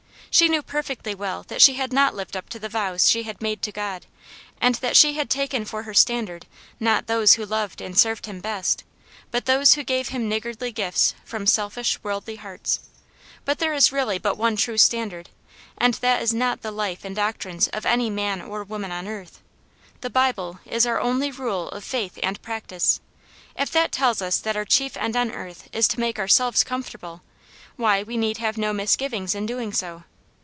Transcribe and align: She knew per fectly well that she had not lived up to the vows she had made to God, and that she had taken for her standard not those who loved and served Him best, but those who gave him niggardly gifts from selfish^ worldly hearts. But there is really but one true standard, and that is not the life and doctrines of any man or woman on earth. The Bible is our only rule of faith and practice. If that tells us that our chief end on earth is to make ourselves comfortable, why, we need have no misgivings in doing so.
She 0.33 0.47
knew 0.47 0.61
per 0.63 0.81
fectly 0.81 1.13
well 1.13 1.43
that 1.49 1.61
she 1.61 1.73
had 1.73 1.91
not 1.91 2.15
lived 2.15 2.37
up 2.37 2.47
to 2.49 2.57
the 2.57 2.69
vows 2.69 3.09
she 3.09 3.23
had 3.23 3.41
made 3.41 3.61
to 3.63 3.71
God, 3.73 4.05
and 4.61 4.75
that 4.75 4.95
she 4.95 5.15
had 5.15 5.29
taken 5.29 5.65
for 5.65 5.83
her 5.83 5.93
standard 5.93 6.45
not 6.79 7.07
those 7.07 7.33
who 7.33 7.45
loved 7.45 7.81
and 7.81 7.99
served 7.99 8.27
Him 8.27 8.39
best, 8.39 8.85
but 9.29 9.43
those 9.43 9.73
who 9.73 9.83
gave 9.83 10.07
him 10.07 10.29
niggardly 10.29 10.71
gifts 10.71 11.13
from 11.25 11.43
selfish^ 11.43 11.99
worldly 12.01 12.37
hearts. 12.37 12.79
But 13.43 13.59
there 13.59 13.73
is 13.73 13.91
really 13.91 14.17
but 14.17 14.37
one 14.37 14.55
true 14.55 14.77
standard, 14.77 15.29
and 15.77 15.95
that 15.95 16.21
is 16.21 16.33
not 16.33 16.61
the 16.61 16.71
life 16.71 17.03
and 17.03 17.13
doctrines 17.13 17.67
of 17.67 17.85
any 17.85 18.09
man 18.09 18.41
or 18.41 18.63
woman 18.63 18.91
on 18.93 19.09
earth. 19.09 19.41
The 19.99 20.09
Bible 20.09 20.61
is 20.65 20.85
our 20.85 21.01
only 21.01 21.29
rule 21.29 21.67
of 21.71 21.83
faith 21.83 22.17
and 22.23 22.41
practice. 22.41 23.01
If 23.57 23.69
that 23.71 23.91
tells 23.91 24.21
us 24.21 24.39
that 24.39 24.55
our 24.55 24.65
chief 24.65 24.95
end 24.95 25.17
on 25.17 25.29
earth 25.33 25.67
is 25.73 25.89
to 25.89 25.99
make 25.99 26.17
ourselves 26.17 26.63
comfortable, 26.63 27.21
why, 27.75 28.01
we 28.01 28.15
need 28.15 28.37
have 28.37 28.57
no 28.57 28.71
misgivings 28.71 29.35
in 29.35 29.45
doing 29.45 29.73
so. 29.73 30.03